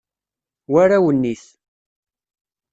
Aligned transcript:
War 0.71 0.89
awennit. 0.97 1.43